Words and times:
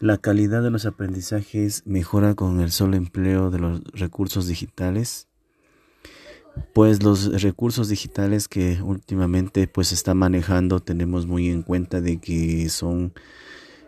La 0.00 0.18
calidad 0.18 0.62
de 0.62 0.70
los 0.70 0.86
aprendizajes 0.86 1.82
mejora 1.86 2.34
con 2.34 2.60
el 2.60 2.72
solo 2.72 2.96
empleo 2.96 3.50
de 3.50 3.60
los 3.60 3.82
recursos 3.92 4.48
digitales. 4.48 5.28
Pues 6.72 7.02
los 7.02 7.42
recursos 7.42 7.88
digitales 7.88 8.48
que 8.48 8.82
últimamente 8.82 9.66
pues 9.68 9.88
se 9.88 9.94
está 9.94 10.14
manejando 10.14 10.80
tenemos 10.80 11.26
muy 11.26 11.48
en 11.48 11.62
cuenta 11.62 12.00
de 12.00 12.18
que 12.18 12.68
son 12.70 13.12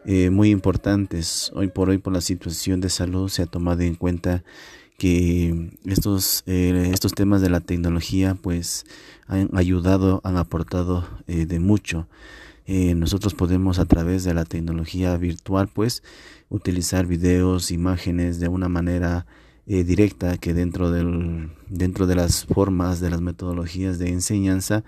eh, 0.05 0.31
muy 0.31 0.51
importantes. 0.51 1.51
Hoy 1.55 1.69
por 1.69 1.91
hoy 1.91 1.99
por 1.99 2.13
la 2.13 2.21
situación 2.21 2.81
de 2.81 2.89
salud 2.89 3.29
se 3.29 3.43
ha 3.43 3.47
tomado 3.47 3.83
en 3.83 3.97
cuenta 3.97 4.45
que 4.99 5.73
estos, 5.85 6.45
eh, 6.47 6.91
estos 6.93 7.15
temas 7.15 7.43
de 7.43 7.51
la 7.51 7.61
tecnología 7.61 8.37
pues 8.41 8.87
han 9.27 9.51
ayudado, 9.55 10.21
han 10.23 10.37
aportado 10.37 11.05
eh, 11.27 11.47
de 11.47 11.59
mucho. 11.59 12.09
Eh, 12.67 12.95
nosotros 12.95 13.35
podemos 13.35 13.79
a 13.79 13.85
través 13.85 14.25
de 14.25 14.35
la 14.35 14.45
tecnología 14.45 15.17
virtual 15.17 15.69
pues 15.73 16.03
utilizar 16.49 17.07
videos, 17.07 17.71
imágenes 17.71 18.41
de 18.41 18.49
una 18.49 18.69
manera 18.69 19.27
directa 19.67 20.39
que 20.39 20.55
dentro, 20.55 20.93
del, 20.93 21.51
dentro 21.69 22.07
de 22.07 22.15
las 22.15 22.45
formas, 22.45 23.01
de 23.01 23.11
las 23.11 23.21
metodologías 23.21 23.99
de 23.99 24.11
enseñanza, 24.11 24.85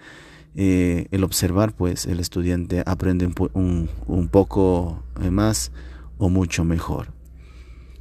el 0.55 1.25
observar 1.25 1.75
pues 1.75 2.07
el 2.07 2.21
estudiante 2.21 2.85
aprende 2.87 3.29
un, 3.55 3.91
un 4.07 4.29
poco 4.29 5.03
más 5.33 5.73
o 6.17 6.29
mucho 6.29 6.65
mejor 6.65 7.19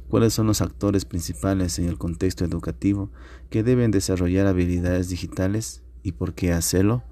cuáles 0.08 0.32
son 0.32 0.46
los 0.46 0.60
actores 0.60 1.04
principales 1.04 1.78
en 1.78 1.88
el 1.88 1.98
contexto 1.98 2.44
educativo 2.44 3.10
que 3.50 3.62
deben 3.62 3.90
desarrollar 3.90 4.46
habilidades 4.46 5.08
digitales 5.08 5.82
y 6.02 6.12
por 6.12 6.34
qué 6.34 6.52
hacerlo. 6.52 7.02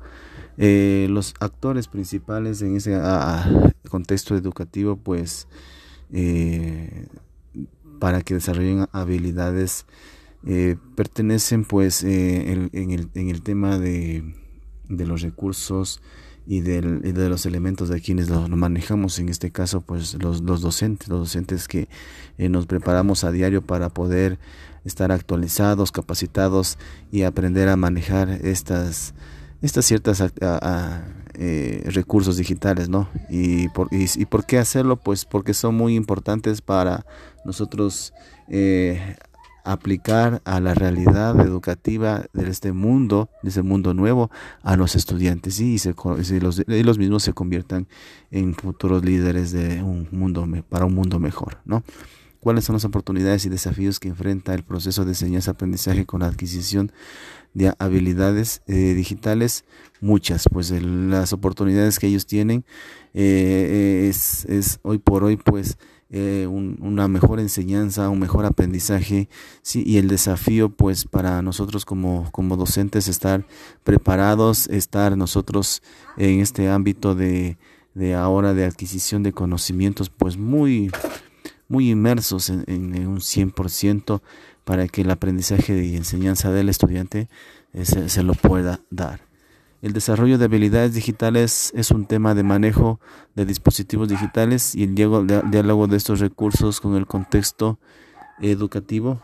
Eh, 0.58 1.06
los 1.10 1.34
actores 1.40 1.88
principales 1.88 2.62
en 2.62 2.76
ese 2.76 2.98
contexto 3.88 4.36
educativo, 4.36 4.96
pues, 4.96 5.48
eh, 6.12 7.06
para 7.98 8.22
que 8.22 8.34
desarrollen 8.34 8.86
habilidades, 8.92 9.86
eh, 10.46 10.76
pertenecen, 10.94 11.64
pues, 11.64 12.02
en, 12.04 12.70
el, 12.72 13.10
en, 13.14 13.28
el, 13.30 13.42
tema 13.42 13.78
de, 13.78 14.34
los 14.88 15.22
recursos 15.22 16.00
y, 16.46 16.60
de 16.60 17.28
los 17.28 17.46
elementos 17.46 17.88
de 17.88 18.00
quienes 18.00 18.28
lo, 18.30 18.48
manejamos, 18.48 19.18
en 19.18 19.28
este 19.28 19.50
caso 19.50 19.80
pues 19.80 20.14
los, 20.22 20.42
los 20.42 20.60
docentes, 20.60 21.08
los 21.08 21.18
docentes 21.20 21.66
que 21.66 21.88
eh, 22.38 22.48
nos 22.48 22.66
preparamos 22.66 23.24
a 23.24 23.32
diario 23.32 23.62
para 23.62 23.88
poder 23.88 24.38
estar 24.84 25.10
actualizados, 25.10 25.90
capacitados 25.90 26.78
y 27.10 27.22
aprender 27.22 27.68
a 27.68 27.76
manejar 27.76 28.30
estas, 28.30 29.14
estas 29.62 29.84
ciertas 29.84 30.22
eh, 31.34 31.82
recursos 31.86 32.36
digitales, 32.36 32.88
¿no? 32.88 33.08
Y 33.28 33.68
por, 33.68 33.88
y, 33.92 34.06
y, 34.14 34.26
por 34.26 34.46
qué 34.46 34.58
hacerlo? 34.58 34.96
Pues 34.96 35.24
porque 35.24 35.54
son 35.54 35.74
muy 35.74 35.94
importantes 35.94 36.60
para 36.60 37.04
nosotros 37.44 38.12
eh, 38.48 39.16
aplicar 39.66 40.40
a 40.44 40.60
la 40.60 40.74
realidad 40.74 41.40
educativa 41.40 42.24
de 42.32 42.48
este 42.48 42.72
mundo, 42.72 43.28
de 43.42 43.48
este 43.48 43.62
mundo 43.62 43.94
nuevo, 43.94 44.30
a 44.62 44.76
los 44.76 44.94
estudiantes 44.94 45.58
y, 45.60 45.78
se, 45.78 45.92
los, 46.40 46.62
los, 46.66 46.98
mismos 46.98 47.24
se 47.24 47.32
conviertan 47.32 47.88
en 48.30 48.54
futuros 48.54 49.04
líderes 49.04 49.50
de 49.50 49.82
un 49.82 50.08
mundo 50.12 50.46
para 50.68 50.84
un 50.84 50.94
mundo 50.94 51.18
mejor, 51.18 51.58
¿no? 51.64 51.82
¿Cuáles 52.40 52.64
son 52.64 52.74
las 52.74 52.84
oportunidades 52.84 53.46
y 53.46 53.48
desafíos 53.48 54.00
que 54.00 54.08
enfrenta 54.08 54.54
el 54.54 54.62
proceso 54.62 55.04
de 55.04 55.12
enseñanza-aprendizaje 55.12 56.06
con 56.06 56.20
la 56.20 56.26
adquisición 56.26 56.92
de 57.54 57.72
habilidades 57.78 58.62
eh, 58.66 58.94
digitales? 58.94 59.64
Muchas, 60.00 60.48
pues 60.52 60.70
las 60.70 61.32
oportunidades 61.32 61.98
que 61.98 62.06
ellos 62.06 62.26
tienen 62.26 62.64
eh, 63.14 64.08
es, 64.10 64.44
es 64.44 64.78
hoy 64.82 64.98
por 64.98 65.24
hoy, 65.24 65.36
pues, 65.36 65.78
eh, 66.08 66.46
una 66.46 67.08
mejor 67.08 67.40
enseñanza, 67.40 68.08
un 68.10 68.20
mejor 68.20 68.46
aprendizaje, 68.46 69.28
sí, 69.62 69.82
y 69.84 69.96
el 69.96 70.06
desafío, 70.06 70.68
pues, 70.68 71.04
para 71.04 71.42
nosotros 71.42 71.84
como, 71.84 72.30
como 72.30 72.56
docentes 72.56 73.08
estar 73.08 73.44
preparados, 73.82 74.68
estar 74.68 75.16
nosotros 75.16 75.82
en 76.16 76.38
este 76.40 76.68
ámbito 76.68 77.16
de, 77.16 77.58
de 77.94 78.14
ahora 78.14 78.54
de 78.54 78.64
adquisición 78.64 79.24
de 79.24 79.32
conocimientos, 79.32 80.08
pues, 80.08 80.36
muy, 80.36 80.92
muy 81.68 81.90
inmersos 81.90 82.50
en, 82.50 82.64
en 82.66 83.06
un 83.06 83.18
100% 83.18 84.20
para 84.64 84.88
que 84.88 85.02
el 85.02 85.10
aprendizaje 85.10 85.84
y 85.84 85.96
enseñanza 85.96 86.50
del 86.50 86.68
estudiante 86.68 87.28
eh, 87.72 87.84
se 87.84 88.22
lo 88.22 88.34
pueda 88.34 88.80
dar. 88.90 89.20
El 89.82 89.92
desarrollo 89.92 90.38
de 90.38 90.46
habilidades 90.46 90.94
digitales 90.94 91.72
es 91.76 91.90
un 91.90 92.06
tema 92.06 92.34
de 92.34 92.42
manejo 92.42 92.98
de 93.34 93.44
dispositivos 93.44 94.08
digitales 94.08 94.74
y 94.74 94.82
el 94.82 94.94
diálogo 94.94 95.86
de 95.86 95.96
estos 95.96 96.18
recursos 96.18 96.80
con 96.80 96.96
el 96.96 97.06
contexto 97.06 97.78
educativo. 98.40 99.22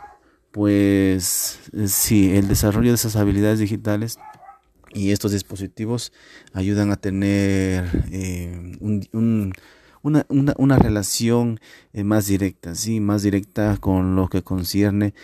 Pues 0.52 1.58
eh, 1.72 1.88
sí, 1.88 2.36
el 2.36 2.46
desarrollo 2.46 2.90
de 2.90 2.96
esas 2.96 3.16
habilidades 3.16 3.58
digitales 3.58 4.18
y 4.92 5.10
estos 5.10 5.32
dispositivos 5.32 6.12
ayudan 6.52 6.92
a 6.92 6.96
tener 6.96 8.04
eh, 8.12 8.76
una, 10.02 10.26
una, 10.28 10.78
relación 10.78 11.60
eh, 11.92 12.04
más 12.04 12.26
directa, 12.26 12.74
sí, 12.74 13.00
más 13.00 13.22
directa 13.22 13.76
con 13.78 14.16
lo 14.16 14.28
que 14.28 14.42
concierne 14.42 15.14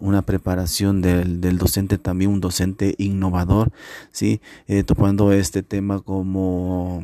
una 0.00 0.22
preparación 0.22 1.02
del, 1.02 1.42
del, 1.42 1.58
docente, 1.58 1.98
también 1.98 2.30
un 2.30 2.40
docente 2.40 2.94
innovador, 2.96 3.72
¿sí? 4.10 4.40
Eh, 4.68 4.84
tomando 4.84 5.32
este 5.32 5.62
tema 5.62 6.00
como 6.00 7.02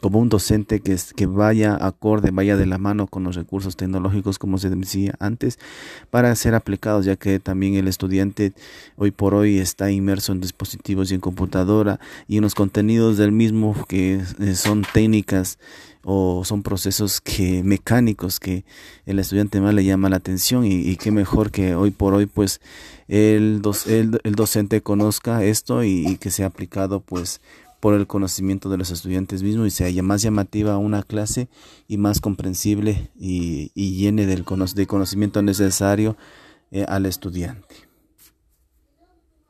como 0.00 0.18
un 0.18 0.28
docente 0.28 0.80
que, 0.80 0.96
que 1.16 1.26
vaya 1.26 1.76
acorde, 1.80 2.30
vaya 2.30 2.56
de 2.56 2.66
la 2.66 2.78
mano 2.78 3.06
con 3.06 3.24
los 3.24 3.36
recursos 3.36 3.76
tecnológicos, 3.76 4.38
como 4.38 4.58
se 4.58 4.70
decía 4.70 5.14
antes, 5.18 5.58
para 6.10 6.34
ser 6.34 6.54
aplicados, 6.54 7.04
ya 7.04 7.16
que 7.16 7.40
también 7.40 7.74
el 7.74 7.88
estudiante 7.88 8.52
hoy 8.96 9.10
por 9.10 9.34
hoy 9.34 9.58
está 9.58 9.90
inmerso 9.90 10.32
en 10.32 10.40
dispositivos 10.40 11.10
y 11.10 11.14
en 11.14 11.20
computadora 11.20 12.00
y 12.26 12.36
en 12.36 12.42
los 12.42 12.54
contenidos 12.54 13.18
del 13.18 13.32
mismo 13.32 13.74
que 13.86 14.20
eh, 14.40 14.54
son 14.54 14.84
técnicas 14.92 15.58
o 16.04 16.42
son 16.44 16.62
procesos 16.62 17.20
que 17.20 17.62
mecánicos 17.62 18.40
que 18.40 18.64
el 19.04 19.18
estudiante 19.18 19.60
más 19.60 19.74
le 19.74 19.84
llama 19.84 20.08
la 20.08 20.16
atención 20.16 20.64
y, 20.64 20.96
qué 20.96 21.10
mejor 21.10 21.50
que 21.50 21.74
hoy 21.74 21.90
por 21.90 22.14
hoy 22.14 22.26
pues 22.26 22.60
el, 23.08 23.60
el, 24.24 24.34
docente 24.34 24.80
conozca 24.80 25.44
esto 25.44 25.84
y, 25.84 26.06
y 26.06 26.16
que 26.16 26.30
sea 26.30 26.46
aplicado 26.46 27.00
pues 27.00 27.40
por 27.80 27.94
el 27.94 28.06
conocimiento 28.06 28.68
de 28.68 28.78
los 28.78 28.90
estudiantes 28.90 29.42
mismos 29.42 29.68
y 29.68 29.70
sea 29.70 30.02
más 30.02 30.22
llamativa 30.22 30.78
una 30.78 31.02
clase 31.02 31.48
y 31.86 31.96
más 31.96 32.20
comprensible 32.20 33.10
y, 33.18 33.70
llene 33.74 34.26
del 34.26 34.44
de 34.74 34.86
conocimiento 34.86 35.42
necesario 35.42 36.16
eh, 36.70 36.84
al 36.88 37.06
estudiante. 37.06 37.87